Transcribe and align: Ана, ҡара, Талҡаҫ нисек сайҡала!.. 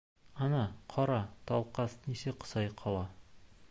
Ана, 0.45 0.61
ҡара, 0.93 1.19
Талҡаҫ 1.53 1.97
нисек 2.09 2.53
сайҡала!.. 2.55 3.07